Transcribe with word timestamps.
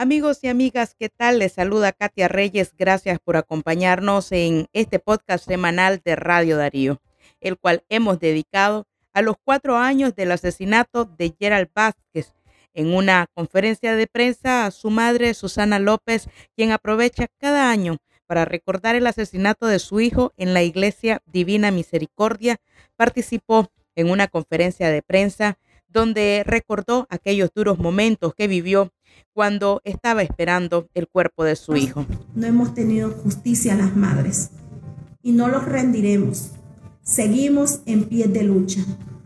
Amigos 0.00 0.38
y 0.42 0.46
amigas, 0.46 0.94
¿qué 0.96 1.08
tal? 1.08 1.40
Les 1.40 1.54
saluda 1.54 1.90
Katia 1.90 2.28
Reyes. 2.28 2.72
Gracias 2.78 3.18
por 3.18 3.36
acompañarnos 3.36 4.30
en 4.30 4.68
este 4.72 5.00
podcast 5.00 5.44
semanal 5.44 6.00
de 6.04 6.14
Radio 6.14 6.56
Darío, 6.56 7.00
el 7.40 7.58
cual 7.58 7.82
hemos 7.88 8.20
dedicado 8.20 8.86
a 9.12 9.22
los 9.22 9.34
cuatro 9.42 9.76
años 9.76 10.14
del 10.14 10.30
asesinato 10.30 11.04
de 11.04 11.34
Gerald 11.36 11.68
Vázquez. 11.74 12.32
En 12.74 12.94
una 12.94 13.26
conferencia 13.34 13.96
de 13.96 14.06
prensa, 14.06 14.70
su 14.70 14.90
madre, 14.90 15.34
Susana 15.34 15.80
López, 15.80 16.28
quien 16.54 16.70
aprovecha 16.70 17.26
cada 17.36 17.68
año 17.68 17.96
para 18.28 18.44
recordar 18.44 18.94
el 18.94 19.08
asesinato 19.08 19.66
de 19.66 19.80
su 19.80 19.98
hijo 19.98 20.32
en 20.36 20.54
la 20.54 20.62
Iglesia 20.62 21.22
Divina 21.26 21.72
Misericordia, 21.72 22.58
participó 22.94 23.72
en 23.96 24.10
una 24.10 24.28
conferencia 24.28 24.90
de 24.90 25.02
prensa 25.02 25.58
donde 25.88 26.44
recordó 26.46 27.08
aquellos 27.10 27.50
duros 27.52 27.78
momentos 27.78 28.32
que 28.36 28.46
vivió 28.46 28.92
cuando 29.32 29.80
estaba 29.84 30.22
esperando 30.22 30.88
el 30.94 31.08
cuerpo 31.08 31.44
de 31.44 31.56
su 31.56 31.76
hijo. 31.76 32.06
No 32.34 32.46
hemos 32.46 32.74
tenido 32.74 33.10
justicia 33.10 33.74
a 33.74 33.76
las 33.76 33.96
madres 33.96 34.50
y 35.22 35.32
no 35.32 35.48
los 35.48 35.64
rendiremos. 35.64 36.52
Seguimos 37.02 37.80
en 37.86 38.04
pie 38.04 38.26
de 38.28 38.42
lucha 38.42 38.80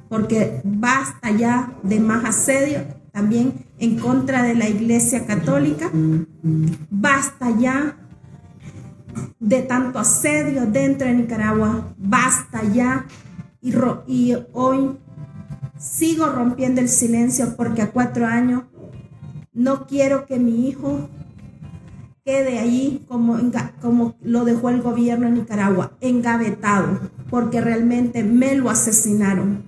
porque 0.09 0.61
basta 0.65 1.31
ya 1.31 1.73
de 1.83 1.99
más 1.99 2.25
asedio 2.25 2.81
también 3.13 3.67
en 3.79 3.99
contra 3.99 4.43
de 4.43 4.55
la 4.55 4.69
Iglesia 4.69 5.27
Católica. 5.27 5.91
Basta 5.93 7.51
ya 7.59 7.97
de 9.41 9.63
tanto 9.63 9.99
asedio 9.99 10.67
dentro 10.67 11.07
de 11.07 11.15
Nicaragua. 11.15 11.95
Basta 11.97 12.63
ya. 12.73 13.07
Y, 13.61 13.73
y 14.07 14.37
hoy 14.53 14.99
sigo 15.79 16.27
rompiendo 16.27 16.81
el 16.81 16.89
silencio 16.89 17.57
porque 17.57 17.83
a 17.83 17.91
cuatro 17.91 18.27
años 18.27 18.65
no 19.53 19.87
quiero 19.87 20.27
que 20.27 20.39
mi 20.39 20.69
hijo 20.69 21.09
quede 22.25 22.59
ahí 22.59 23.05
como, 23.09 23.39
como 23.81 24.17
lo 24.23 24.45
dejó 24.45 24.71
el 24.71 24.81
gobierno 24.81 25.27
de 25.27 25.33
Nicaragua, 25.33 25.93
engavetado, 26.01 27.01
porque 27.29 27.61
realmente 27.61 28.23
me 28.23 28.55
lo 28.55 28.71
asesinaron. 28.71 29.63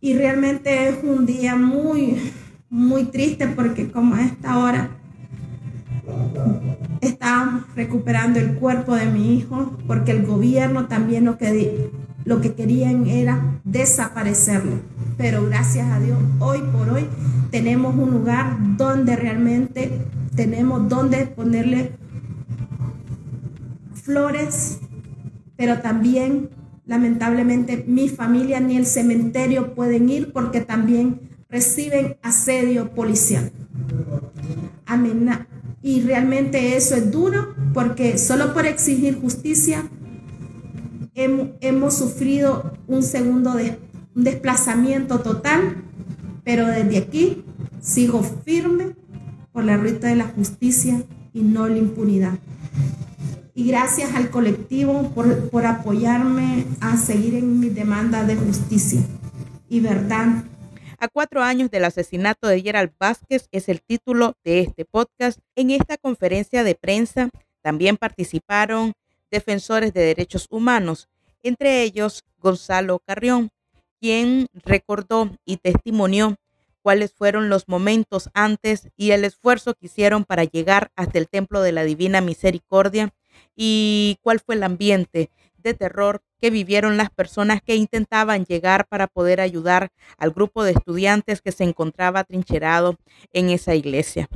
Y 0.00 0.14
realmente 0.14 0.88
es 0.88 0.98
un 1.02 1.26
día 1.26 1.56
muy, 1.56 2.32
muy 2.70 3.04
triste 3.04 3.48
porque 3.48 3.90
como 3.90 4.14
a 4.14 4.22
esta 4.22 4.58
hora 4.58 4.90
está 7.00 7.66
recuperando 7.74 8.38
el 8.38 8.54
cuerpo 8.54 8.94
de 8.94 9.06
mi 9.06 9.36
hijo, 9.36 9.76
porque 9.86 10.12
el 10.12 10.26
gobierno 10.26 10.86
también 10.86 11.24
lo 11.24 11.38
que, 11.38 11.90
lo 12.28 12.40
que 12.40 12.54
querían 12.54 13.06
era 13.06 13.60
desaparecerlo 13.64 14.98
pero 15.18 15.44
gracias 15.44 15.90
a 15.90 15.98
Dios, 15.98 16.16
hoy 16.38 16.60
por 16.72 16.88
hoy 16.90 17.04
tenemos 17.50 17.94
un 17.96 18.12
lugar 18.12 18.56
donde 18.76 19.16
realmente 19.16 19.90
tenemos 20.36 20.88
donde 20.88 21.26
ponerle 21.26 21.90
flores, 23.94 24.78
pero 25.56 25.80
también 25.80 26.50
lamentablemente 26.86 27.84
mi 27.88 28.08
familia 28.08 28.60
ni 28.60 28.76
el 28.76 28.86
cementerio 28.86 29.74
pueden 29.74 30.08
ir 30.08 30.32
porque 30.32 30.60
también 30.60 31.20
reciben 31.50 32.16
asedio 32.22 32.94
policial. 32.94 33.50
Y 35.82 36.02
realmente 36.02 36.76
eso 36.76 36.94
es 36.94 37.10
duro 37.10 37.54
porque 37.74 38.18
solo 38.18 38.54
por 38.54 38.66
exigir 38.66 39.20
justicia 39.20 39.82
hemos, 41.18 41.94
sufrido 41.94 42.72
un 42.86 43.02
segundo 43.02 43.54
de 43.54 43.78
un 44.14 44.24
desplazamiento 44.24 45.20
total, 45.20 45.84
pero 46.44 46.66
desde 46.66 46.98
aquí 46.98 47.44
sigo 47.80 48.22
firme 48.22 48.96
por 49.52 49.64
la 49.64 49.76
ruta 49.76 50.08
de 50.08 50.16
la 50.16 50.28
justicia 50.28 51.02
y 51.32 51.42
no 51.42 51.68
la 51.68 51.78
impunidad. 51.78 52.38
Y 53.54 53.66
gracias 53.66 54.14
al 54.14 54.30
colectivo 54.30 55.10
por, 55.14 55.50
por 55.50 55.66
apoyarme 55.66 56.64
a 56.80 56.96
seguir 56.96 57.34
en 57.34 57.58
mi 57.58 57.68
demanda 57.68 58.24
de 58.24 58.36
justicia 58.36 59.00
y 59.68 59.80
verdad. 59.80 60.44
A 61.00 61.08
cuatro 61.08 61.42
años 61.42 61.70
del 61.70 61.84
asesinato 61.84 62.48
de 62.48 62.60
Gerald 62.60 62.92
Vázquez 62.98 63.48
es 63.52 63.68
el 63.68 63.82
título 63.82 64.34
de 64.44 64.60
este 64.60 64.84
podcast. 64.84 65.38
En 65.54 65.70
esta 65.70 65.96
conferencia 65.96 66.64
de 66.64 66.74
prensa 66.74 67.30
también 67.62 67.96
participaron 67.96 68.92
defensores 69.30 69.92
de 69.92 70.02
derechos 70.02 70.46
humanos, 70.50 71.08
entre 71.42 71.82
ellos 71.82 72.24
Gonzalo 72.38 73.00
Carrión, 73.00 73.50
quien 74.00 74.46
recordó 74.64 75.30
y 75.44 75.56
testimonió 75.56 76.36
cuáles 76.82 77.12
fueron 77.12 77.48
los 77.48 77.68
momentos 77.68 78.30
antes 78.34 78.88
y 78.96 79.10
el 79.10 79.24
esfuerzo 79.24 79.74
que 79.74 79.86
hicieron 79.86 80.24
para 80.24 80.44
llegar 80.44 80.90
hasta 80.96 81.18
el 81.18 81.28
templo 81.28 81.60
de 81.60 81.72
la 81.72 81.84
Divina 81.84 82.20
Misericordia 82.20 83.12
y 83.56 84.18
cuál 84.22 84.40
fue 84.40 84.54
el 84.54 84.62
ambiente 84.62 85.30
de 85.58 85.74
terror 85.74 86.22
que 86.40 86.50
vivieron 86.50 86.96
las 86.96 87.10
personas 87.10 87.60
que 87.62 87.74
intentaban 87.74 88.44
llegar 88.46 88.86
para 88.86 89.08
poder 89.08 89.40
ayudar 89.40 89.90
al 90.16 90.30
grupo 90.30 90.62
de 90.62 90.72
estudiantes 90.72 91.42
que 91.42 91.52
se 91.52 91.64
encontraba 91.64 92.24
trincherado 92.24 92.96
en 93.32 93.50
esa 93.50 93.74
iglesia. 93.74 94.28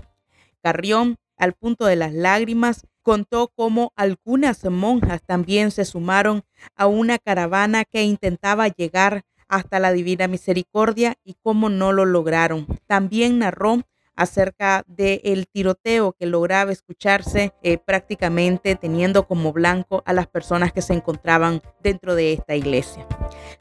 Carrión, 0.63 1.17
al 1.37 1.55
punto 1.55 1.87
de 1.87 1.97
las 1.97 2.13
lágrimas, 2.13 2.87
contó 3.03 3.53
cómo 3.55 3.93
algunas 3.97 4.65
monjas 4.65 5.23
también 5.25 5.71
se 5.71 5.85
sumaron 5.85 6.43
a 6.77 6.87
una 6.87 7.19
caravana 7.19 7.85
que 7.85 8.03
intentaba 8.05 8.69
llegar 8.69 9.23
hasta 9.49 9.79
la 9.79 9.93
Divina 9.93 10.29
Misericordia 10.29 11.17
y 11.25 11.37
cómo 11.43 11.69
no 11.69 11.93
lo 11.93 12.07
lograron. 12.07 12.67
También 12.87 13.39
narró 13.39 13.83
acerca 14.15 14.85
del 14.87 15.47
tiroteo 15.47 16.13
que 16.13 16.27
lograba 16.27 16.73
escucharse 16.73 17.53
eh, 17.63 17.79
prácticamente 17.79 18.77
teniendo 18.77 19.27
como 19.27 19.53
blanco 19.53 20.03
a 20.07 20.13
las 20.13 20.27
personas 20.27 20.73
que 20.73 20.83
se 20.83 20.95
encontraban 20.95 21.63
dentro 21.83 22.15
de 22.15 22.33
esta 22.33 22.55
iglesia. 22.55 23.07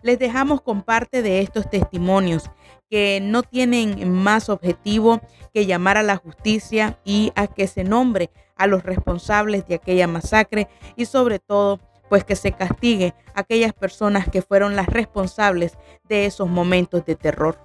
Les 0.01 0.19
dejamos 0.19 0.61
con 0.61 0.83
parte 0.83 1.21
de 1.21 1.41
estos 1.41 1.69
testimonios 1.69 2.49
que 2.91 3.21
no 3.23 3.41
tienen 3.41 4.11
más 4.11 4.49
objetivo 4.49 5.21
que 5.53 5.65
llamar 5.65 5.95
a 5.95 6.03
la 6.03 6.17
justicia 6.17 6.99
y 7.05 7.31
a 7.35 7.47
que 7.47 7.65
se 7.67 7.85
nombre 7.85 8.29
a 8.57 8.67
los 8.67 8.83
responsables 8.83 9.65
de 9.65 9.75
aquella 9.75 10.07
masacre 10.07 10.67
y 10.97 11.05
sobre 11.05 11.39
todo 11.39 11.79
pues 12.09 12.25
que 12.25 12.35
se 12.35 12.51
castigue 12.51 13.13
a 13.33 13.39
aquellas 13.39 13.71
personas 13.71 14.27
que 14.27 14.41
fueron 14.41 14.75
las 14.75 14.87
responsables 14.87 15.77
de 16.09 16.25
esos 16.25 16.49
momentos 16.49 17.05
de 17.05 17.15
terror. 17.15 17.57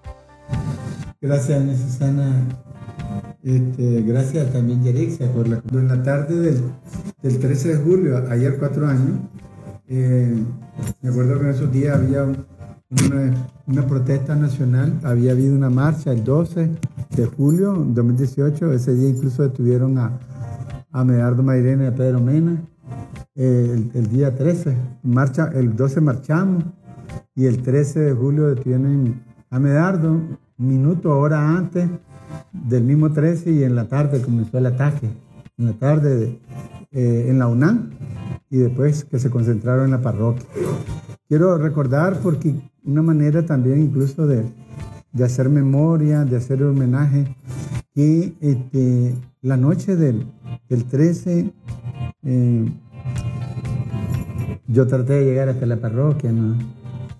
Gracias, 1.20 1.60
Ana 1.60 1.76
Susana. 1.76 2.42
Este, 3.42 4.02
gracias 4.02 4.52
también, 4.52 4.84
Yerixia, 4.84 5.28
por 5.32 5.48
la... 5.48 5.60
En 5.72 5.88
la 5.88 6.02
tarde 6.04 6.36
del, 6.36 6.62
del 7.22 7.40
13 7.40 7.68
de 7.68 7.76
julio, 7.82 8.24
ayer 8.30 8.56
cuatro 8.58 8.86
años, 8.86 9.18
eh, 9.88 10.36
me 11.02 11.10
acuerdo 11.10 11.40
que 11.40 11.46
en 11.46 11.50
esos 11.50 11.72
días 11.72 11.96
había 11.96 12.22
una, 12.22 13.48
una, 13.66 13.86
protesta 13.86 14.36
nacional, 14.36 15.00
había 15.02 15.32
habido 15.32 15.54
una 15.54 15.70
marcha 15.70 16.12
el 16.12 16.24
12 16.24 16.70
de 17.16 17.26
julio 17.26 17.72
de 17.72 17.94
2018, 17.94 18.72
ese 18.72 18.94
día 18.94 19.08
incluso 19.08 19.42
detuvieron 19.42 19.98
a, 19.98 20.18
a 20.92 21.04
Medardo 21.04 21.42
Mairena 21.42 21.84
y 21.84 21.86
a 21.88 21.94
Pedro 21.94 22.20
Mena, 22.20 22.62
el, 23.36 24.08
día 24.10 24.34
13. 24.34 24.76
Marcha, 25.02 25.50
el 25.54 25.76
12 25.76 26.00
marchamos 26.00 26.64
y 27.34 27.46
el 27.46 27.62
13 27.62 28.00
de 28.00 28.12
julio 28.14 28.48
detienen 28.48 29.22
a 29.50 29.58
Medardo, 29.58 30.20
minuto, 30.56 31.16
hora 31.18 31.56
antes 31.56 31.88
del 32.52 32.84
mismo 32.84 33.12
13 33.12 33.50
y 33.50 33.64
en 33.64 33.74
la 33.74 33.88
tarde 33.88 34.22
comenzó 34.22 34.58
el 34.58 34.66
ataque. 34.66 35.08
En 35.58 35.66
la 35.66 35.72
tarde 35.72 36.40
eh, 36.92 37.26
en 37.28 37.38
la 37.38 37.46
UNAM 37.46 37.90
y 38.50 38.58
después 38.58 39.04
que 39.04 39.18
se 39.18 39.30
concentraron 39.30 39.86
en 39.86 39.90
la 39.90 40.00
parroquia. 40.00 40.46
Quiero 41.28 41.58
recordar 41.58 42.20
porque 42.20 42.54
una 42.86 43.02
manera 43.02 43.44
también 43.44 43.82
incluso 43.82 44.26
de, 44.26 44.44
de 45.12 45.24
hacer 45.24 45.48
memoria, 45.48 46.24
de 46.24 46.36
hacer 46.36 46.62
homenaje, 46.62 47.26
que 47.94 48.34
este, 48.40 49.14
la 49.42 49.56
noche 49.56 49.96
del, 49.96 50.26
del 50.68 50.84
13 50.84 51.52
eh, 52.24 52.72
yo 54.68 54.86
traté 54.86 55.14
de 55.14 55.24
llegar 55.24 55.48
hasta 55.48 55.66
la 55.66 55.76
parroquia, 55.76 56.32
¿no? 56.32 56.56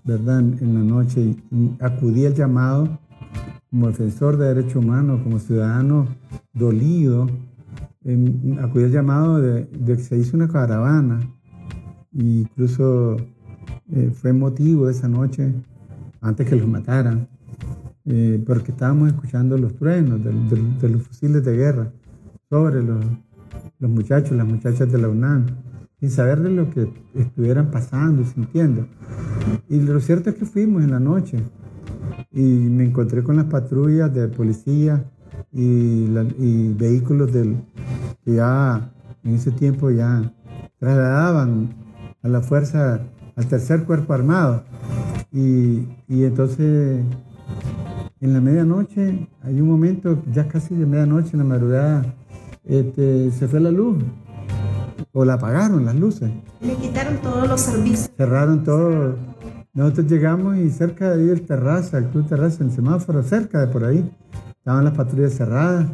¿verdad? 0.03 0.39
En 0.39 0.73
la 0.73 0.81
noche 0.81 1.35
y 1.51 1.75
acudí 1.79 2.25
al 2.25 2.33
llamado 2.33 2.99
como 3.69 3.87
defensor 3.87 4.37
de 4.37 4.53
derechos 4.53 4.77
humanos, 4.77 5.21
como 5.23 5.39
ciudadano 5.39 6.07
dolido, 6.53 7.27
acudí 8.61 8.85
al 8.85 8.91
llamado 8.91 9.41
de, 9.41 9.67
que 9.85 9.97
se 9.97 10.17
hizo 10.17 10.37
una 10.37 10.47
caravana. 10.47 11.19
Incluso 12.13 13.17
eh, 13.91 14.11
fue 14.13 14.33
motivo 14.33 14.89
esa 14.89 15.07
noche, 15.07 15.53
antes 16.21 16.47
que 16.47 16.55
los 16.55 16.67
mataran, 16.67 17.27
eh, 18.05 18.41
porque 18.45 18.71
estábamos 18.71 19.09
escuchando 19.09 19.57
los 19.57 19.75
truenos 19.75 20.21
de, 20.23 20.89
los 20.89 21.03
fusiles 21.03 21.43
de 21.43 21.55
guerra 21.55 21.91
sobre 22.49 22.83
los, 22.83 23.03
los 23.79 23.91
muchachos, 23.91 24.31
las 24.31 24.47
muchachas 24.47 24.91
de 24.91 24.97
la 24.97 25.09
UNAM 25.09 25.45
sin 25.99 26.11
saber 26.11 26.41
de 26.41 26.51
lo 26.51 26.69
que 26.69 26.89
estuvieran 27.15 27.71
pasando 27.71 28.21
y 28.21 28.25
sintiendo. 28.25 28.87
Y 29.67 29.79
lo 29.79 29.99
cierto 29.99 30.29
es 30.29 30.35
que 30.35 30.45
fuimos 30.45 30.83
en 30.83 30.91
la 30.91 30.99
noche. 30.99 31.39
y 32.31 32.41
me 32.41 32.85
encontré 32.85 33.23
con 33.23 33.37
las 33.37 33.45
patrullas 33.45 34.13
de 34.13 34.27
policía 34.27 35.03
y, 35.51 36.05
vehículos 36.73 37.33
del, 37.33 37.57
que 38.23 38.35
ya 38.35 38.91
en 39.23 39.35
ese 39.35 39.51
tiempo 39.51 39.89
ya 39.89 40.33
trasladaban 40.77 41.69
a 42.21 42.27
la 42.27 42.41
fuerza 42.41 43.01
al 43.37 43.47
tercer 43.47 43.85
cuerpo 43.85 44.13
armado. 44.13 44.65
Y, 45.31 45.87
y 46.09 46.25
entonces 46.25 47.05
en 48.19 48.33
la 48.33 48.41
medianoche, 48.41 49.27
hay 49.43 49.61
un 49.61 49.67
momento, 49.67 50.23
ya 50.33 50.47
casi 50.47 50.73
de 50.73 50.87
medianoche, 50.87 51.29
en 51.33 51.39
la 51.39 51.43
madrugada, 51.45 52.15
este, 52.65 53.29
se 53.31 53.47
fue 53.47 53.59
la 53.59 53.69
luz. 53.69 54.03
O 55.13 55.23
la 55.23 55.33
apagaron 55.33 55.85
las 55.85 55.95
luces. 55.95 56.31
Le 56.61 56.75
quitaron 56.75 57.17
todos 57.17 57.47
los 57.47 57.61
servicios. 57.61 58.09
Cerraron 58.17 58.63
todo. 58.63 59.15
Nosotros 59.73 60.07
llegamos 60.07 60.57
y 60.57 60.69
cerca 60.71 61.15
de 61.15 61.23
ahí 61.23 61.29
el 61.29 61.43
terraza, 61.43 61.99
el 61.99 62.05
club 62.05 62.27
terraza, 62.27 62.63
el 62.63 62.71
semáforo, 62.71 63.21
cerca 63.21 63.59
de 63.61 63.67
por 63.67 63.83
ahí, 63.83 64.11
estaban 64.57 64.83
las 64.83 64.95
patrullas 64.95 65.33
cerradas, 65.33 65.87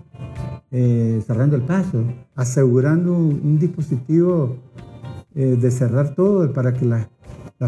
eh, 0.71 1.21
cerrando 1.27 1.57
el 1.57 1.63
paso, 1.63 2.03
asegurando 2.35 3.13
un, 3.13 3.59
dispositivo 3.59 4.55
eh, 5.35 5.57
de 5.59 5.71
cerrar 5.71 6.15
todo 6.15 6.51
para 6.53 6.73
que 6.73 6.85
las 6.85 7.07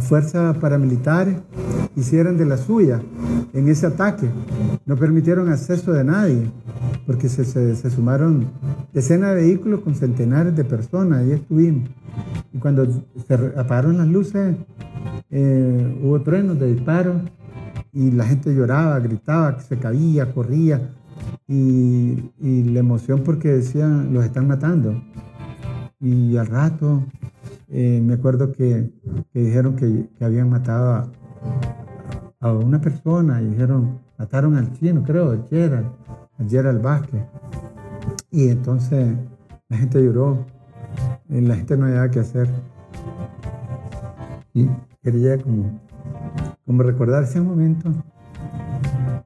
fuerzas 0.03 0.57
paramilitares 0.57 1.37
hicieran 1.95 2.37
de 2.37 2.45
la 2.45 2.57
suya 2.57 3.01
en 3.53 3.67
ese 3.69 3.87
ataque. 3.87 4.29
No 4.85 4.95
permitieron 4.97 5.49
acceso 5.49 5.93
de 5.93 6.03
nadie, 6.03 6.51
porque 7.05 7.29
se, 7.29 7.45
se, 7.45 7.89
sumaron 7.89 8.47
decenas 8.93 9.35
de 9.35 9.41
vehículos 9.41 9.81
con 9.81 9.95
centenares 9.95 10.55
de 10.55 10.63
personas, 10.63 11.19
ahí 11.19 11.31
estuvimos. 11.31 11.89
Y 12.53 12.57
cuando 12.57 12.85
se 13.27 13.33
apagaron 13.57 13.97
las 13.97 14.07
luces, 14.07 14.55
eh, 15.29 15.99
hubo 16.03 16.21
truenos 16.21 16.59
de 16.59 16.73
disparos 16.73 17.21
y 17.93 18.11
la 18.11 18.25
gente 18.25 18.53
lloraba, 18.53 18.99
gritaba, 18.99 19.59
se 19.59 19.77
caía, 19.77 20.33
corría. 20.33 20.91
Y, 21.47 22.31
y 22.39 22.63
la 22.63 22.79
emoción 22.79 23.21
porque 23.23 23.49
decían, 23.49 24.13
los 24.13 24.25
están 24.25 24.47
matando. 24.47 25.01
Y 25.99 26.35
al 26.37 26.47
rato, 26.47 27.03
eh, 27.69 28.01
me 28.01 28.13
acuerdo 28.13 28.51
que, 28.51 28.91
que 29.33 29.39
dijeron 29.39 29.75
que, 29.75 30.09
habían 30.23 30.49
matado 30.49 31.11
a, 32.39 32.51
una 32.51 32.79
persona 32.79 33.41
y 33.41 33.47
dijeron, 33.47 33.99
mataron 34.19 34.55
al 34.55 34.71
chino, 34.73 35.03
creo, 35.03 35.45
Gerald, 35.49 35.87
a 36.37 36.43
Gerald 36.47 36.81
Vázquez. 36.81 37.23
Y 38.29 38.49
entonces 38.49 39.15
la 39.67 39.77
gente 39.77 40.03
lloró, 40.03 40.45
y 41.27 41.41
la 41.41 41.55
gente 41.55 41.75
no 41.75 41.85
había 41.87 42.09
qué 42.11 42.19
hacer. 42.19 42.47
Y 44.53 44.69
quería 45.01 45.41
como, 45.41 45.79
como 46.65 46.83
recordar 46.83 47.23
ese 47.23 47.41
momento, 47.41 47.91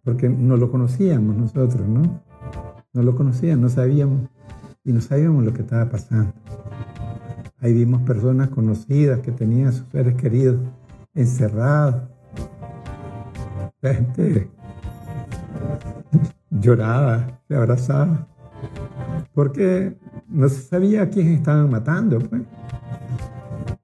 porque 0.03 0.29
no 0.29 0.55
lo 0.55 0.71
conocíamos 0.71 1.35
nosotros, 1.35 1.87
¿no? 1.87 2.21
No 2.93 3.03
lo 3.03 3.15
conocíamos, 3.15 3.61
no 3.61 3.69
sabíamos, 3.69 4.21
y 4.83 4.93
no 4.93 5.01
sabíamos 5.01 5.43
lo 5.43 5.53
que 5.53 5.61
estaba 5.61 5.89
pasando. 5.89 6.33
Ahí 7.61 7.73
vimos 7.73 8.01
personas 8.03 8.49
conocidas 8.49 9.19
que 9.19 9.31
tenían 9.31 9.67
a 9.67 9.71
sus 9.71 9.87
seres 9.89 10.15
queridos 10.15 10.57
encerrados 11.13 11.95
la 13.81 13.93
gente 13.93 14.49
lloraba, 16.49 17.39
se 17.47 17.55
abrazaba, 17.55 18.27
porque 19.33 19.97
no 20.27 20.49
se 20.49 20.61
sabía 20.61 21.03
a 21.03 21.09
quién 21.09 21.29
estaban 21.29 21.69
matando. 21.69 22.19
Pues. 22.19 22.41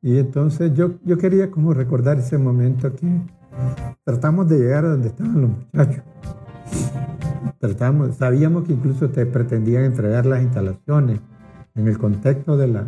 Y 0.01 0.18
entonces 0.18 0.74
yo, 0.74 0.95
yo 1.06 1.18
quería 1.18 1.50
como 1.50 1.74
recordar 1.74 2.19
ese 2.19 2.38
momento 2.38 2.94
que 2.94 3.07
tratamos 4.04 4.50
de 4.50 4.60
llegar 4.60 4.86
a 4.86 4.89
donde 4.89 5.07
estaban 5.07 5.42
los 5.42 5.51
muchachos. 5.51 6.04
Tratamos, 7.57 8.18
sabíamos 8.18 8.66
que 8.66 8.74
incluso 8.74 9.10
te 9.10 9.25
pretendían 9.25 9.86
entregar 9.86 10.25
las 10.25 10.44
instalaciones 10.44 11.22
en 11.74 11.88
el 11.88 11.98
contexto 11.98 12.57
de, 12.57 12.68
la, 12.68 12.88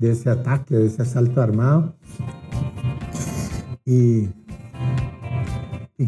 de 0.00 0.10
ese 0.10 0.30
ataque, 0.30 0.74
de 0.74 0.86
ese 0.86 1.02
asalto 1.02 1.40
armado. 1.40 1.94
Y 3.84 4.30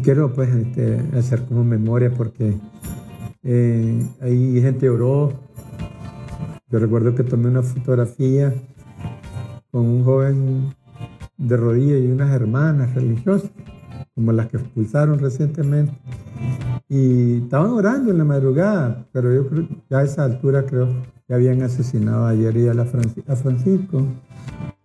quiero 0.03 0.33
pues 0.33 0.49
este, 0.53 0.99
hacer 1.17 1.45
como 1.45 1.63
memoria 1.63 2.11
porque 2.11 2.55
eh, 3.43 4.07
ahí 4.21 4.61
gente 4.61 4.89
oró. 4.89 5.33
Yo 6.69 6.79
recuerdo 6.79 7.15
que 7.15 7.23
tomé 7.23 7.47
una 7.47 7.61
fotografía 7.61 8.53
con 9.71 9.85
un 9.85 10.03
joven 10.03 10.75
de 11.37 11.57
rodillas 11.57 12.01
y 12.01 12.07
unas 12.07 12.31
hermanas 12.31 12.93
religiosas, 12.93 13.51
como 14.13 14.31
las 14.31 14.47
que 14.47 14.57
expulsaron 14.57 15.19
recientemente. 15.19 15.93
Y 16.95 17.37
estaban 17.45 17.71
orando 17.71 18.11
en 18.11 18.19
la 18.19 18.23
madrugada, 18.23 19.07
pero 19.11 19.33
yo 19.33 19.49
creo 19.49 19.67
ya 19.89 19.97
a 19.97 20.03
esa 20.03 20.25
altura 20.25 20.63
creo 20.63 20.89
que 21.27 21.33
habían 21.33 21.63
asesinado 21.63 22.27
a, 22.27 22.33
la 22.33 22.83
a 22.83 23.35
Francisco. 23.35 24.05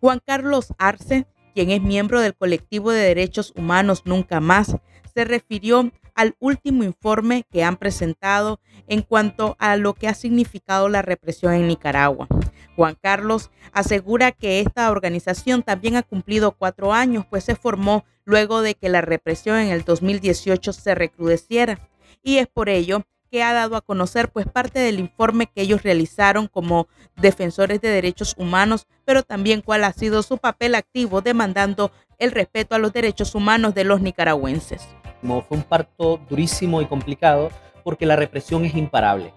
Juan 0.01 0.19
Carlos 0.25 0.73
Arce, 0.79 1.27
quien 1.55 1.69
es 1.69 1.83
miembro 1.83 2.23
del 2.23 2.35
colectivo 2.35 2.93
de 2.93 3.01
derechos 3.01 3.53
humanos 3.55 4.05
Nunca 4.07 4.41
Más, 4.41 4.75
se 5.15 5.25
refirió 5.27 5.93
al 6.15 6.35
último 6.41 6.83
informe 6.83 7.45
que 7.53 7.63
han 7.63 7.77
presentado 7.77 8.59
en 8.87 9.03
cuanto 9.03 9.57
a 9.59 9.77
lo 9.77 9.93
que 9.93 10.09
ha 10.09 10.15
significado 10.15 10.89
la 10.89 11.03
represión 11.03 11.53
en 11.53 11.69
Nicaragua. 11.69 12.27
Juan 12.75 12.97
Carlos 12.99 13.51
asegura 13.75 14.33
que 14.33 14.61
esta 14.61 14.91
organización 14.91 15.63
también 15.63 15.97
ha 15.97 16.03
cumplido 16.03 16.53
cuatro 16.53 16.95
años, 16.95 17.27
pues 17.29 17.45
se 17.45 17.55
formó 17.55 18.07
luego 18.25 18.63
de 18.63 18.77
que 18.77 18.89
la 18.89 19.03
represión 19.03 19.59
en 19.59 19.69
el 19.69 19.85
2018 19.85 20.73
se 20.73 20.95
recrudeciera. 20.95 21.79
Y 22.23 22.39
es 22.39 22.47
por 22.47 22.69
ello 22.69 23.05
que 23.31 23.43
ha 23.43 23.53
dado 23.53 23.77
a 23.77 23.83
conocer 23.83 24.31
pues 24.31 24.47
parte 24.47 24.79
del 24.79 24.99
informe 24.99 25.47
que 25.47 25.63
ellos 25.63 25.83
realizaron 25.83 26.47
como 26.47 26.89
defensores 27.17 27.81
de 27.81 27.89
derechos 27.89 28.35
humanos, 28.39 28.87
pero 29.05 29.23
también 29.23 29.61
cuál 29.61 29.85
ha 29.85 29.93
sido 29.93 30.23
su 30.23 30.39
papel 30.39 30.75
activo 30.75 31.21
demandando 31.21 31.91
el 32.19 32.33
respeto 32.33 32.75
a 32.75 32.79
los 32.79 32.93
derechos 32.93 33.35
humanos 33.35 33.75
de 33.75 33.85
los 33.85 34.01
nicaragüenses. 34.01 34.89
Fue 35.21 35.45
un 35.51 35.63
parto 35.63 36.21
durísimo 36.29 36.81
y 36.81 36.87
complicado 36.87 37.51
porque 37.85 38.07
la 38.07 38.17
represión 38.17 38.65
es 38.65 38.75
imparable. 38.75 39.33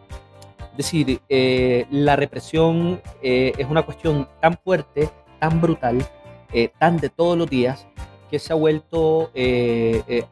Es 0.72 0.77
decir, 0.77 1.22
eh, 1.27 1.86
la 1.89 2.16
represión 2.16 3.01
eh, 3.22 3.51
es 3.57 3.68
una 3.69 3.84
cuestión 3.84 4.27
tan 4.39 4.57
fuerte, 4.57 5.10
tan 5.39 5.60
brutal, 5.60 6.06
eh, 6.54 6.72
tan 6.80 6.98
de 6.98 7.10
todos 7.10 7.38
los 7.38 7.50
días, 7.50 7.88
que 8.31 8.39
se 8.39 8.53
ha 8.53 8.55
vuelto 8.55 9.29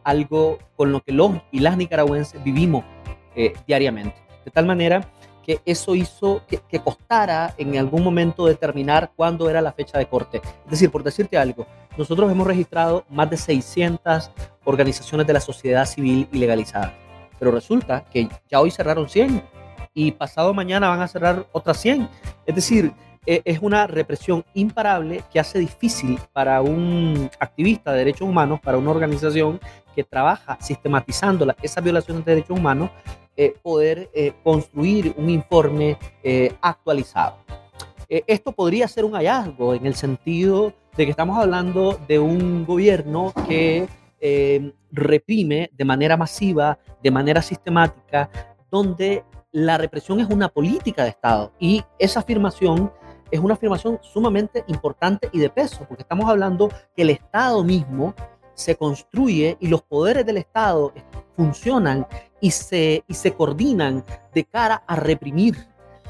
algo 0.03 0.57
con 0.75 0.91
lo 0.91 1.01
que 1.01 1.11
los 1.11 1.33
y 1.51 1.59
las 1.59 1.77
nicaragüenses 1.77 2.43
vivimos 2.43 2.83
diariamente. 3.67 4.15
De 4.45 4.51
tal 4.51 4.65
manera 4.65 5.11
que 5.45 5.61
eso 5.65 5.95
hizo 5.95 6.41
que, 6.47 6.59
que, 6.67 6.79
costara 6.79 7.53
en 7.57 7.77
algún 7.77 8.03
momento 8.03 8.45
determinar 8.45 9.11
cuándo 9.15 9.49
era 9.49 9.61
la 9.61 9.73
fecha 9.73 9.97
de 9.97 10.07
corte. 10.07 10.41
Es 10.65 10.71
decir, 10.71 10.91
por 10.91 11.03
decirte 11.03 11.37
algo, 11.37 11.65
nosotros 11.97 12.31
hemos 12.31 12.47
registrado 12.47 13.05
más 13.09 13.29
de 13.29 13.37
600 13.37 14.31
organizaciones 14.63 15.27
de 15.27 15.33
la 15.33 15.39
sociedad 15.39 15.85
civil 15.85 16.29
ilegalizadas, 16.31 16.93
pero 17.37 17.51
resulta 17.51 18.05
que 18.05 18.29
ya 18.49 18.59
hoy 18.61 18.71
cerraron 18.71 19.09
100 19.09 19.43
y 19.93 20.11
pasado 20.11 20.53
mañana 20.53 20.89
van 20.89 21.01
a 21.01 21.07
cerrar 21.07 21.47
otras 21.51 21.77
100. 21.81 22.07
Es 22.45 22.55
decir, 22.55 22.93
es 23.25 23.59
una 23.61 23.85
represión 23.85 24.43
imparable 24.53 25.23
que 25.31 25.39
hace 25.39 25.59
difícil 25.59 26.17
para 26.33 26.61
un 26.61 27.29
activista 27.39 27.91
de 27.91 27.99
derechos 27.99 28.27
humanos, 28.27 28.59
para 28.59 28.77
una 28.77 28.91
organización 28.91 29.59
que 29.95 30.03
trabaja 30.03 30.57
sistematizando 30.61 31.45
esas 31.61 31.83
violaciones 31.83 32.25
de 32.25 32.35
derechos 32.35 32.57
humanos, 32.57 32.89
eh, 33.41 33.53
poder 33.61 34.09
eh, 34.13 34.33
construir 34.43 35.13
un 35.17 35.29
informe 35.29 35.97
eh, 36.23 36.53
actualizado. 36.61 37.37
esto 38.09 38.51
podría 38.51 38.87
ser 38.87 39.05
un 39.05 39.13
hallazgo 39.13 39.75
en 39.75 39.85
el 39.85 39.93
sentido 39.93 40.73
de 40.97 41.05
que 41.05 41.11
estamos 41.11 41.37
hablando 41.37 41.99
de 42.07 42.17
un 42.17 42.65
gobierno 42.65 43.31
que 43.47 43.87
reprime 44.91 45.69
de 45.71 45.85
manera 45.85 46.17
masiva, 46.17 46.79
de 47.01 47.11
manera 47.11 47.41
sistemática, 47.41 48.29
donde 48.71 49.23
la 49.51 49.77
represión 49.77 50.19
es 50.19 50.27
una 50.27 50.49
política 50.49 51.03
de 51.03 51.09
Estado. 51.09 51.53
Y 51.59 51.83
esa 51.97 52.19
afirmación 52.19 52.91
es 53.31 53.39
una 53.39 53.53
afirmación 53.53 53.99
sumamente 54.01 54.63
importante 54.67 55.29
y 55.31 55.39
de 55.39 55.49
peso, 55.49 55.85
porque 55.87 56.03
estamos 56.03 56.29
hablando 56.29 56.69
que 56.95 57.03
el 57.03 57.11
Estado 57.11 57.63
mismo 57.63 58.13
se 58.53 58.75
construye 58.75 59.57
y 59.59 59.67
los 59.67 59.81
poderes 59.81 60.25
del 60.25 60.37
Estado 60.37 60.93
funcionan 61.35 62.05
y 62.41 62.51
se, 62.51 63.03
y 63.07 63.13
se 63.13 63.33
coordinan 63.33 64.03
de 64.33 64.43
cara 64.43 64.83
a 64.85 64.95
reprimir, 64.95 65.55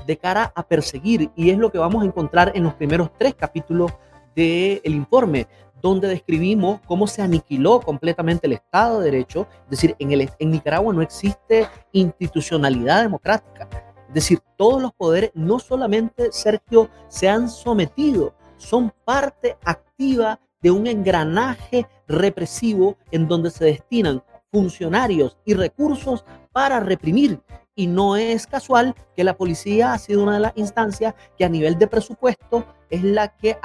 de 0.07 0.17
cara 0.17 0.51
a 0.55 0.63
perseguir. 0.63 1.29
Y 1.35 1.51
es 1.51 1.57
lo 1.57 1.71
que 1.71 1.77
vamos 1.77 2.01
a 2.01 2.07
encontrar 2.07 2.51
en 2.55 2.63
los 2.63 2.73
primeros 2.73 3.11
tres 3.17 3.35
capítulos 3.35 3.91
del 4.35 4.81
informe, 4.85 5.47
donde 5.81 6.07
describimos 6.07 6.81
cómo 6.87 7.07
se 7.07 7.21
aniquiló 7.21 7.79
completamente 7.81 8.47
el 8.47 8.53
Estado 8.53 8.99
de 8.99 9.11
Derecho. 9.11 9.47
Es 9.65 9.69
decir, 9.69 9.95
en, 9.99 10.11
el, 10.11 10.29
en 10.39 10.51
Nicaragua 10.51 10.93
no 10.93 11.01
existe 11.01 11.67
institucionalidad 11.91 13.03
democrática. 13.03 13.67
Es 14.09 14.13
decir, 14.15 14.39
todos 14.57 14.81
los 14.81 14.91
poderes, 14.91 15.31
no 15.35 15.59
solamente, 15.59 16.31
Sergio, 16.31 16.89
se 17.07 17.29
han 17.29 17.47
sometido, 17.47 18.33
son 18.57 18.91
parte 19.05 19.55
activa 19.63 20.39
de 20.61 20.71
un 20.71 20.87
engranaje 20.87 21.87
represivo 22.07 22.97
en 23.11 23.27
donde 23.27 23.51
se 23.51 23.65
destinan 23.65 24.23
funcionarios 24.51 25.37
y 25.45 25.53
recursos 25.53 26.25
para 26.51 26.79
reprimir. 26.79 27.39
Y 27.75 27.85
no 27.85 28.17
es 28.17 28.47
casual 28.47 28.95
que 29.15 29.23
la 29.23 29.37
policía 29.37 29.93
ha 29.93 29.99
sido 29.99 30.23
una 30.23 30.33
de 30.33 30.39
las 30.39 30.53
instancias 30.55 31.13
que 31.37 31.45
a 31.45 31.49
nivel 31.49 31.77
de 31.77 31.87
presupuesto 31.87 32.65
es 32.89 33.03
la 33.03 33.37
que 33.37 33.57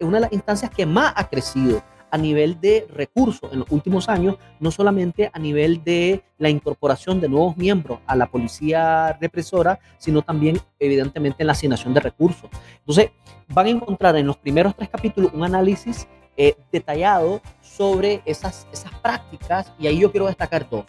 una 0.00 0.16
de 0.18 0.22
las 0.22 0.32
instancias 0.32 0.72
que 0.72 0.86
más 0.86 1.14
ha 1.16 1.28
crecido 1.28 1.82
a 2.14 2.16
nivel 2.16 2.60
de 2.60 2.86
recursos 2.90 3.52
en 3.52 3.58
los 3.58 3.72
últimos 3.72 4.08
años, 4.08 4.36
no 4.60 4.70
solamente 4.70 5.32
a 5.32 5.38
nivel 5.40 5.82
de 5.82 6.22
la 6.38 6.48
incorporación 6.48 7.20
de 7.20 7.28
nuevos 7.28 7.56
miembros 7.56 7.98
a 8.06 8.14
la 8.14 8.26
policía 8.26 9.18
represora, 9.20 9.80
sino 9.98 10.22
también 10.22 10.60
evidentemente 10.78 11.42
en 11.42 11.48
la 11.48 11.54
asignación 11.54 11.92
de 11.92 11.98
recursos. 11.98 12.48
Entonces, 12.78 13.10
van 13.48 13.66
a 13.66 13.70
encontrar 13.70 14.14
en 14.14 14.28
los 14.28 14.36
primeros 14.36 14.76
tres 14.76 14.90
capítulos 14.90 15.32
un 15.34 15.42
análisis 15.42 16.06
eh, 16.36 16.54
detallado 16.70 17.42
sobre 17.60 18.22
esas, 18.26 18.68
esas 18.72 18.94
prácticas 19.00 19.72
y 19.76 19.88
ahí 19.88 19.98
yo 19.98 20.12
quiero 20.12 20.28
destacar 20.28 20.70
dos. 20.70 20.84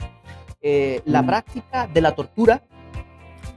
Eh, 0.62 1.02
la 1.06 1.26
práctica 1.26 1.88
de 1.88 2.02
la 2.02 2.14
tortura, 2.14 2.62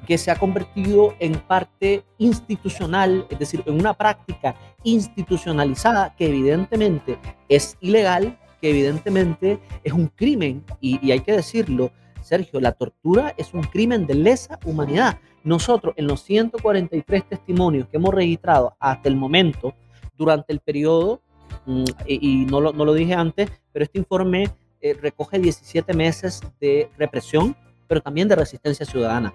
que 0.08 0.16
se 0.16 0.30
ha 0.30 0.36
convertido 0.36 1.14
en 1.18 1.34
parte 1.34 2.02
institucional, 2.16 3.26
es 3.28 3.38
decir, 3.38 3.62
en 3.66 3.74
una 3.74 3.92
práctica 3.92 4.56
institucionalizada 4.82 6.16
que 6.16 6.28
evidentemente 6.28 7.18
es 7.50 7.76
ilegal, 7.82 8.38
que 8.62 8.70
evidentemente 8.70 9.58
es 9.84 9.92
un 9.92 10.06
crimen, 10.06 10.64
y, 10.80 11.12
hay 11.12 11.20
que 11.20 11.32
decirlo, 11.32 11.90
Sergio, 12.22 12.58
la 12.58 12.72
tortura 12.72 13.34
es 13.36 13.52
un 13.52 13.60
crimen 13.60 14.06
de 14.06 14.14
lesa 14.14 14.58
humanidad. 14.64 15.18
Nosotros, 15.44 15.92
en 15.98 16.06
los 16.06 16.22
143 16.22 17.28
testimonios 17.28 17.86
que 17.88 17.98
hemos 17.98 18.14
registrado 18.14 18.74
hasta 18.80 19.10
el 19.10 19.16
momento, 19.16 19.74
durante 20.16 20.54
el 20.54 20.60
periodo, 20.60 21.20
mm, 21.66 21.84
y, 22.06 22.46
no, 22.46 22.62
lo, 22.62 22.72
no, 22.72 22.86
lo, 22.86 22.94
dije 22.94 23.12
antes, 23.12 23.50
pero 23.72 23.84
este 23.84 23.98
informe 23.98 24.48
eh, 24.80 24.94
recoge 24.94 25.38
17 25.38 25.92
meses 25.92 26.40
de 26.60 26.88
represión, 26.96 27.54
pero 27.86 28.00
también 28.00 28.26
de 28.26 28.36
resistencia 28.36 28.86
ciudadana. 28.86 29.34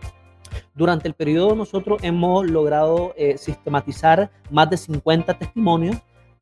Durante 0.74 1.08
el 1.08 1.14
periodo 1.14 1.56
nosotros 1.56 2.04
hemos 2.04 2.46
logrado 2.50 3.14
eh, 3.18 3.38
sistematizar 3.38 4.32
más 4.50 4.70
de 4.70 4.78
50 4.78 5.38
testimonios, 5.38 5.98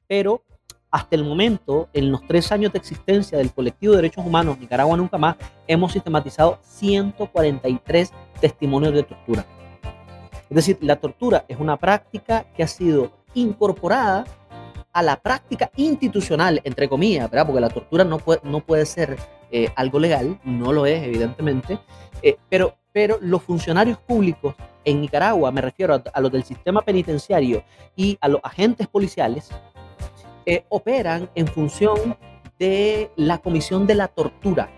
pero 0.07 0.43
hasta 0.91 1.15
el 1.15 1.23
momento, 1.23 1.87
en 1.93 2.11
los 2.11 2.21
tres 2.27 2.51
años 2.51 2.73
de 2.73 2.79
existencia 2.79 3.37
del 3.37 3.53
colectivo 3.53 3.93
de 3.93 4.01
derechos 4.01 4.25
humanos 4.25 4.59
Nicaragua 4.59 4.97
Nunca 4.97 5.17
Más, 5.17 5.37
hemos 5.65 5.93
sistematizado 5.93 6.59
143 6.63 8.11
testimonios 8.41 8.93
de 8.93 9.03
tortura. 9.03 9.45
Es 10.49 10.55
decir, 10.55 10.77
la 10.81 10.97
tortura 10.97 11.45
es 11.47 11.57
una 11.57 11.77
práctica 11.77 12.45
que 12.55 12.63
ha 12.63 12.67
sido 12.67 13.13
incorporada 13.33 14.25
a 14.91 15.01
la 15.01 15.15
práctica 15.15 15.71
institucional, 15.77 16.59
entre 16.65 16.89
comillas, 16.89 17.31
¿verdad? 17.31 17.45
porque 17.45 17.61
la 17.61 17.69
tortura 17.69 18.03
no 18.03 18.19
puede, 18.19 18.41
no 18.43 18.59
puede 18.59 18.85
ser 18.85 19.17
eh, 19.51 19.69
algo 19.75 19.99
legal, 19.99 20.39
no 20.43 20.71
lo 20.71 20.85
es, 20.85 21.03
evidentemente, 21.03 21.79
eh, 22.21 22.37
pero 22.49 22.75
pero 22.93 23.17
los 23.21 23.41
funcionarios 23.43 23.97
públicos 23.97 24.55
en 24.83 25.01
Nicaragua, 25.01 25.51
me 25.51 25.61
refiero 25.61 26.01
a, 26.13 26.21
los 26.21 26.31
del 26.31 26.43
sistema 26.43 26.81
penitenciario 26.81 27.63
y 27.95 28.17
a 28.21 28.27
los 28.27 28.41
agentes 28.43 28.87
policiales, 28.87 29.49
eh, 30.45 30.65
operan 30.69 31.29
en 31.35 31.47
función 31.47 32.17
de 32.59 33.11
la 33.15 33.37
comisión 33.37 33.87
de 33.87 33.95
la 33.95 34.07
tortura, 34.07 34.69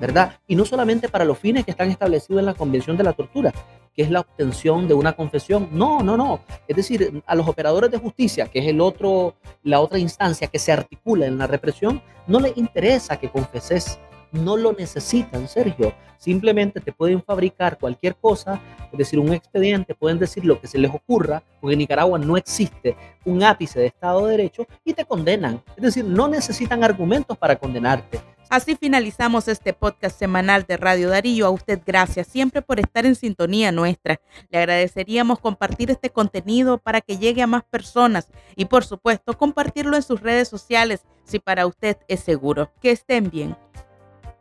¿verdad? 0.00 0.38
Y 0.46 0.56
no 0.56 0.64
solamente 0.64 1.08
para 1.08 1.24
los 1.24 1.38
fines 1.38 1.64
que 1.64 1.72
están 1.72 1.90
establecidos 1.90 2.40
en 2.40 2.46
la 2.46 2.54
Convención 2.54 2.96
de 2.96 3.04
la 3.04 3.12
Tortura, 3.12 3.52
que 3.94 4.02
es 4.02 4.10
la 4.10 4.20
obtención 4.20 4.88
de 4.88 4.94
una 4.94 5.12
confesión. 5.12 5.68
No, 5.72 6.00
no, 6.00 6.16
no. 6.16 6.40
Es 6.68 6.76
decir, 6.76 7.22
a 7.26 7.34
los 7.34 7.46
operadores 7.48 7.90
de 7.90 7.98
justicia, 7.98 8.46
que 8.46 8.60
es 8.60 8.66
el 8.66 8.80
otro, 8.80 9.34
la 9.64 9.80
otra 9.80 9.98
instancia 9.98 10.46
que 10.46 10.58
se 10.58 10.72
articula 10.72 11.26
en 11.26 11.38
la 11.38 11.46
represión, 11.46 12.00
no 12.26 12.40
les 12.40 12.56
interesa 12.56 13.18
que 13.18 13.28
confeses 13.28 13.98
no 14.32 14.56
lo 14.56 14.72
necesitan, 14.72 15.48
Sergio. 15.48 15.92
Simplemente 16.18 16.80
te 16.80 16.92
pueden 16.92 17.22
fabricar 17.22 17.78
cualquier 17.78 18.14
cosa, 18.14 18.60
es 18.92 18.98
decir, 18.98 19.18
un 19.18 19.32
expediente, 19.32 19.94
pueden 19.94 20.18
decir 20.18 20.44
lo 20.44 20.60
que 20.60 20.66
se 20.66 20.78
les 20.78 20.90
ocurra, 20.94 21.42
porque 21.60 21.72
en 21.72 21.78
Nicaragua 21.78 22.18
no 22.18 22.36
existe 22.36 22.94
un 23.24 23.42
ápice 23.42 23.80
de 23.80 23.86
Estado 23.86 24.26
de 24.26 24.32
Derecho 24.32 24.66
y 24.84 24.92
te 24.92 25.04
condenan. 25.04 25.62
Es 25.76 25.82
decir, 25.82 26.04
no 26.04 26.28
necesitan 26.28 26.84
argumentos 26.84 27.38
para 27.38 27.56
condenarte. 27.56 28.20
Así 28.50 28.74
finalizamos 28.74 29.46
este 29.46 29.72
podcast 29.72 30.18
semanal 30.18 30.64
de 30.66 30.76
Radio 30.76 31.08
Darío. 31.08 31.46
A 31.46 31.50
usted 31.50 31.80
gracias 31.86 32.26
siempre 32.26 32.62
por 32.62 32.80
estar 32.80 33.06
en 33.06 33.14
sintonía 33.14 33.70
nuestra. 33.70 34.20
Le 34.50 34.58
agradeceríamos 34.58 35.38
compartir 35.38 35.88
este 35.92 36.10
contenido 36.10 36.76
para 36.76 37.00
que 37.00 37.16
llegue 37.16 37.42
a 37.42 37.46
más 37.46 37.62
personas 37.62 38.26
y 38.56 38.64
por 38.64 38.84
supuesto 38.84 39.38
compartirlo 39.38 39.94
en 39.94 40.02
sus 40.02 40.20
redes 40.20 40.48
sociales 40.48 41.04
si 41.22 41.38
para 41.38 41.64
usted 41.64 41.96
es 42.08 42.20
seguro. 42.20 42.72
Que 42.82 42.90
estén 42.90 43.30
bien. 43.30 43.56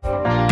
Thank 0.01 0.43
you. 0.43 0.48